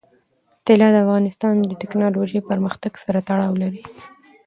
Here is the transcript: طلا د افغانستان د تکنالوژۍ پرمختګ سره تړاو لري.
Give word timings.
طلا 0.65 0.87
د 0.93 0.97
افغانستان 1.05 1.55
د 1.69 1.71
تکنالوژۍ 1.83 2.39
پرمختګ 2.49 2.91
سره 3.03 3.19
تړاو 3.27 3.53
لري. 3.61 3.81